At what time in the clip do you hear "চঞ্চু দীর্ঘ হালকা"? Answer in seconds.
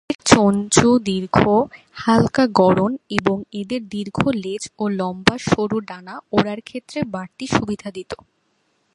0.25-2.43